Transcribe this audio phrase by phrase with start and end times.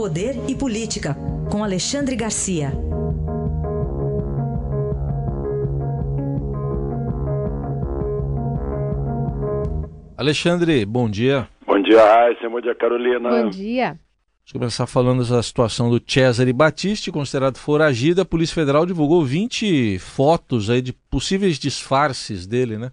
[0.00, 1.14] Poder e Política,
[1.52, 2.68] com Alexandre Garcia.
[10.16, 11.46] Alexandre, bom dia.
[11.66, 12.48] Bom dia, Raíssa.
[12.48, 13.28] Bom dia, Carolina.
[13.28, 13.88] Bom dia.
[13.88, 18.22] Vamos começar falando da situação do Cesare Battisti, considerado foragido.
[18.22, 22.90] A Polícia Federal divulgou 20 fotos aí de possíveis disfarces dele, né?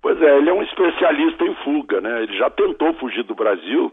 [0.00, 2.22] Pois é, ele é um especialista em fuga, né?
[2.22, 3.90] Ele já tentou fugir do Brasil,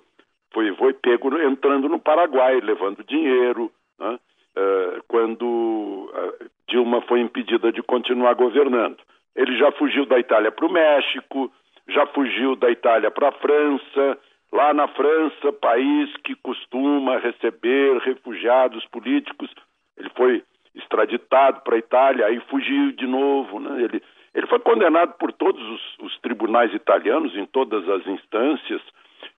[0.51, 4.19] foi, foi pego entrando no Paraguai, levando dinheiro, né?
[4.57, 8.97] uh, quando uh, Dilma foi impedida de continuar governando.
[9.35, 11.51] Ele já fugiu da Itália para o México,
[11.87, 14.17] já fugiu da Itália para a França.
[14.51, 19.49] Lá na França, país que costuma receber refugiados políticos,
[19.97, 20.43] ele foi
[20.75, 23.61] extraditado para a Itália, aí fugiu de novo.
[23.61, 23.83] Né?
[23.83, 24.03] Ele,
[24.35, 28.81] ele foi condenado por todos os, os tribunais italianos, em todas as instâncias,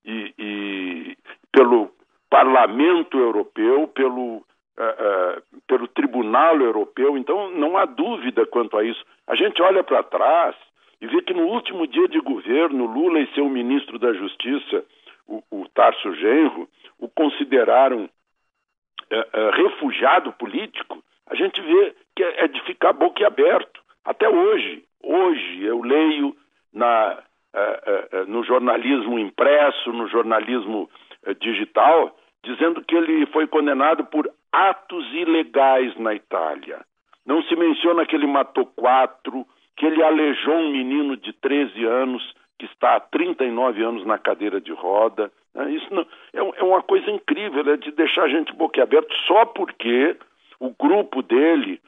[0.06, 1.18] e, e
[1.52, 1.92] pelo
[2.30, 7.18] Parlamento Europeu, pelo, uh, uh, pelo Tribunal Europeu.
[7.18, 9.04] Então, não há dúvida quanto a isso.
[9.28, 10.56] A gente olha para trás
[11.00, 14.84] e vê que no último dia de governo, Lula e seu ministro da Justiça,
[15.28, 16.68] o, o Tarso Genro,
[17.00, 21.04] o consideraram uh, refugiado político.
[21.28, 23.82] A gente vê que é, é de ficar boquiaberto.
[24.04, 26.36] Até hoje, hoje eu leio
[26.74, 27.20] na
[27.54, 30.90] uh, uh, no jornalismo impresso, no jornalismo
[31.26, 36.82] uh, digital, dizendo que ele foi condenado por atos ilegais na Itália.
[37.26, 42.36] Não se menciona que ele matou quatro, que ele aleijou um menino de 13 anos
[42.60, 45.32] que está há 39 anos na cadeira de roda.
[45.56, 45.72] Né?
[45.72, 50.16] Isso não, é, é, uma coisa incrível, é de deixar a gente boquiaberto só porque
[50.60, 51.82] o grupo dele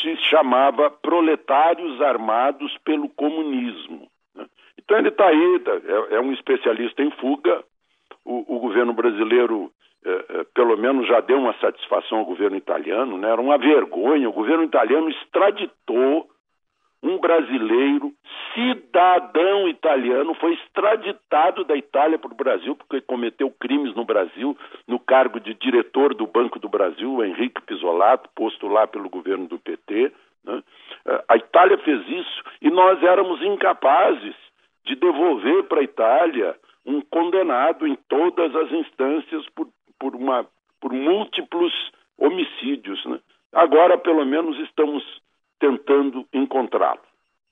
[0.00, 4.08] se chamava Proletários Armados pelo Comunismo.
[4.86, 5.62] Então ele está aí,
[6.10, 7.62] é, é, um especialista em fuga.
[8.24, 9.70] O, o governo brasileiro,
[10.04, 13.30] é, é, pelo menos, já deu uma satisfação ao governo italiano, né?
[13.30, 14.28] era uma vergonha.
[14.28, 16.28] O governo italiano extraditou
[17.02, 18.12] um brasileiro,
[18.54, 24.56] cidadão italiano, foi extraditado da Itália para o Brasil porque cometeu crimes no Brasil,
[24.86, 29.58] no cargo de diretor do Banco do Brasil, Henrique Pisolato, posto lá pelo governo do
[29.58, 30.12] PT.
[30.44, 30.62] Né?
[31.28, 34.34] A Itália fez isso e nós éramos incapazes
[34.86, 40.46] de devolver para a Itália um condenado em todas as instâncias por, por, uma,
[40.80, 41.72] por múltiplos
[42.16, 43.04] homicídios.
[43.04, 43.18] Né?
[43.52, 45.02] Agora, pelo menos, estamos
[45.58, 47.00] tentando encontrá-lo.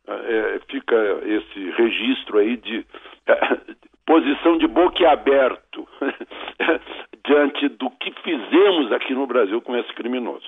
[0.06, 2.86] É, fica esse registro aí de
[3.26, 3.34] é,
[4.06, 5.88] posição de boquiaberto
[7.26, 10.46] diante do que fizemos aqui no Brasil com esse criminoso.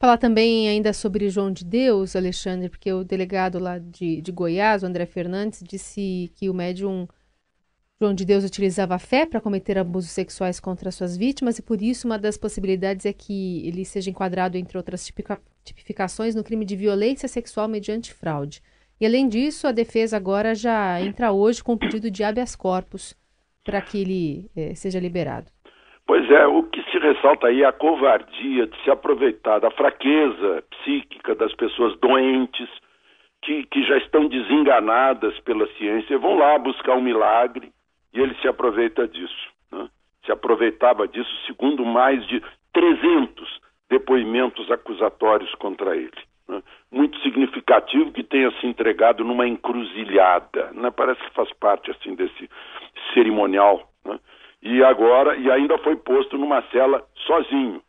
[0.00, 4.84] Falar também ainda sobre João de Deus, Alexandre, porque o delegado lá de, de Goiás,
[4.84, 7.08] o André Fernandes, disse que o médium
[8.00, 11.82] João de Deus utilizava a fé para cometer abusos sexuais contra suas vítimas e por
[11.82, 15.10] isso uma das possibilidades é que ele seja enquadrado, entre outras
[15.64, 18.62] tipificações, no crime de violência sexual mediante fraude.
[19.00, 23.16] E além disso, a defesa agora já entra hoje com o pedido de habeas corpus
[23.64, 25.50] para que ele eh, seja liberado.
[26.08, 30.64] Pois é, o que se ressalta aí é a covardia de se aproveitar da fraqueza
[30.70, 32.66] psíquica das pessoas doentes,
[33.42, 37.70] que, que já estão desenganadas pela ciência, vão lá buscar um milagre
[38.14, 39.48] e ele se aproveita disso.
[39.70, 39.86] Né?
[40.24, 42.42] Se aproveitava disso, segundo mais de
[42.72, 46.10] 300 depoimentos acusatórios contra ele.
[46.48, 46.62] Né?
[46.90, 50.70] Muito significativo que tenha se entregado numa encruzilhada.
[50.72, 50.90] Né?
[50.90, 52.48] Parece que faz parte assim desse
[53.12, 53.87] cerimonial.
[54.70, 57.80] E agora, e ainda foi posto numa cela sozinho,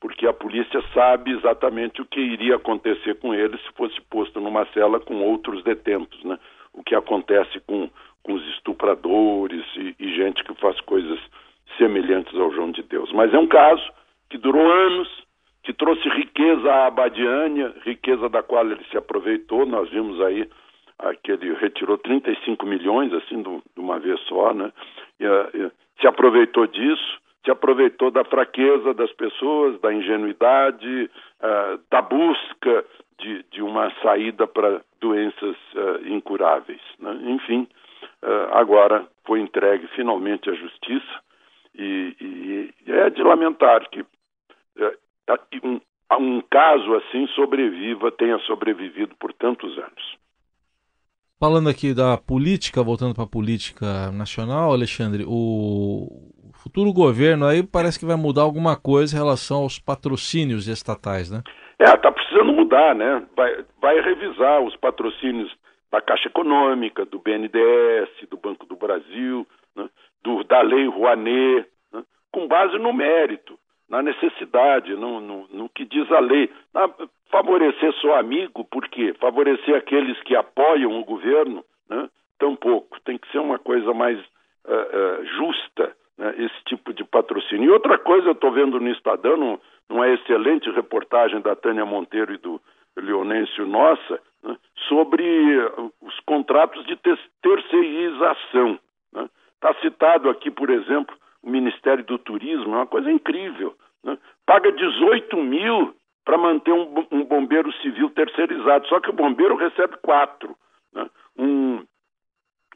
[0.00, 4.64] porque a polícia sabe exatamente o que iria acontecer com ele se fosse posto numa
[4.66, 6.38] cela com outros detentos, né?
[6.72, 7.90] O que acontece com
[8.28, 11.18] com os estupradores e, e gente que faz coisas
[11.78, 13.10] semelhantes ao João de Deus.
[13.12, 13.82] Mas é um caso
[14.28, 15.08] que durou anos,
[15.62, 19.64] que trouxe riqueza à Abadiânia, riqueza da qual ele se aproveitou.
[19.64, 20.46] Nós vimos aí
[21.22, 24.72] que ele retirou 35 milhões, assim, de uma vez só, né?
[25.18, 25.70] E, e,
[26.08, 31.10] se aproveitou disso, se aproveitou da fraqueza das pessoas, da ingenuidade,
[31.40, 32.84] uh, da busca
[33.18, 36.80] de, de, uma saída para doenças uh, incuráveis.
[36.98, 37.18] Né?
[37.24, 37.68] Enfim,
[38.22, 41.20] uh, agora foi entregue finalmente à justiça
[41.74, 42.16] e,
[42.86, 44.04] e, é de lamentar que
[45.62, 45.80] um,
[46.18, 50.17] um caso assim sobreviva, tenha sobrevivido por tantos anos.
[51.40, 57.96] Falando aqui da política, voltando para a política nacional, Alexandre, o futuro governo aí parece
[57.96, 61.42] que vai mudar alguma coisa em relação aos patrocínios estatais, né?
[61.78, 63.24] É, está precisando mudar, né?
[63.36, 65.48] Vai, vai revisar os patrocínios
[65.92, 69.46] da Caixa Econômica, do BNDES, do Banco do Brasil,
[69.76, 69.88] né,
[70.22, 72.02] do, da Lei Rouanet, né,
[72.32, 73.58] com base no mérito,
[73.88, 76.50] na necessidade, no, no, no que diz a lei.
[76.74, 76.90] Na,
[77.30, 79.14] favorecer só amigo, por quê?
[79.20, 82.08] Favorecer aqueles que apoiam o governo, né?
[82.38, 83.00] tampouco.
[83.04, 84.22] Tem que ser uma coisa mais uh,
[84.72, 86.34] uh, justa, né?
[86.38, 87.64] esse tipo de patrocínio.
[87.64, 92.38] E outra coisa, eu estou vendo no Estadão, numa excelente reportagem da Tânia Monteiro e
[92.38, 92.60] do
[92.96, 94.56] Leonêncio Nossa, né?
[94.88, 95.24] sobre
[96.00, 96.98] os contratos de
[97.42, 98.78] terceirização.
[99.54, 99.76] Está né?
[99.82, 103.74] citado aqui, por exemplo, o Ministério do Turismo, é uma coisa incrível.
[104.02, 104.18] Né?
[104.46, 105.94] Paga 18 mil
[106.28, 110.54] para manter um, um, bombeiro civil terceirizado, só que o bombeiro recebe quatro.
[110.92, 111.08] Né?
[111.38, 111.82] Um,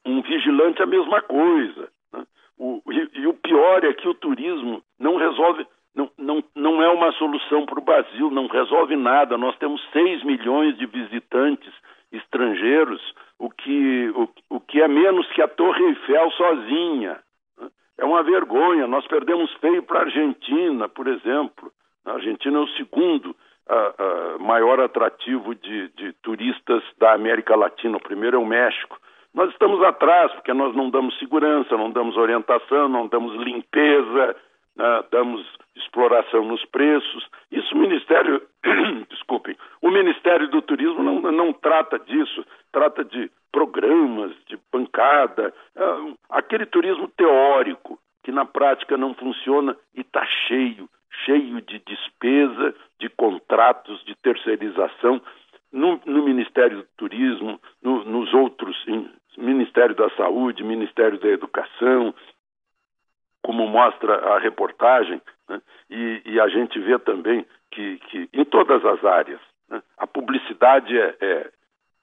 [0.06, 1.90] um vigilante a mesma coisa.
[2.14, 2.24] Né?
[2.56, 6.88] O, e, e, o pior é que o turismo não resolve, não, não, não é
[6.88, 9.36] uma solução para o Brasil, não resolve nada.
[9.36, 11.74] Nós temos 6 milhões de visitantes
[12.10, 13.02] estrangeiros,
[13.38, 17.18] o que, o, o que é menos que a Torre Eiffel sozinha.
[17.98, 18.86] É uma vergonha.
[18.86, 21.70] Nós perdemos feio para a Argentina, por exemplo.
[22.04, 23.34] A Argentina é o segundo
[24.40, 27.96] maior atrativo de, de turistas da América Latina.
[27.96, 28.98] O primeiro é o México.
[29.32, 34.36] Nós estamos atrás, porque nós não damos segurança, não damos orientação, não damos limpeza,
[34.76, 37.26] né, damos exploração nos preços.
[37.50, 38.42] Isso o Ministério,
[39.08, 45.84] desculpem, o Ministério do Turismo não, não trata disso, trata de programas, de bancada, é,
[46.30, 50.88] aquele turismo teórico que na prática não funciona e está cheio,
[51.24, 55.20] cheio de despesa, de contratos de terceirização
[55.72, 62.14] no, no Ministério do Turismo, no, nos outros, em, Ministério da Saúde, Ministério da Educação,
[63.42, 65.60] como mostra a reportagem, né?
[65.88, 69.82] e, e, a gente vê também que, que em todas as áreas né?
[69.96, 71.50] a publicidade é, é,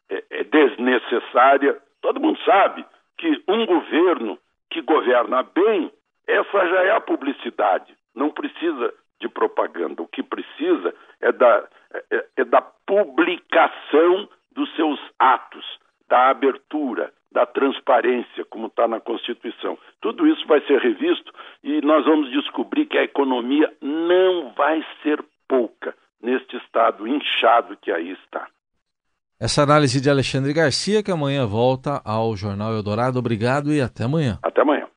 [0.10, 1.80] é, é desnecessária.
[2.02, 2.84] Todo mundo sabe
[3.18, 4.40] que um governo
[4.70, 5.92] que governa bem,
[6.28, 7.96] essa já é a publicidade.
[8.16, 10.02] Não precisa de propaganda.
[10.02, 11.68] O que precisa é da,
[12.12, 15.66] é, é da publicação dos seus atos,
[16.08, 19.78] da abertura, da transparência, como está na Constituição.
[20.02, 21.32] Tudo isso vai ser revisto
[21.64, 27.92] e nós vamos descobrir que a economia não vai ser pouca neste estado inchado que
[27.92, 28.48] aí está.
[29.40, 33.20] Essa análise de Alexandre Garcia, que amanhã volta ao Jornal Eldorado.
[33.20, 34.38] Obrigado e até amanhã.
[34.44, 34.89] Até amanhã.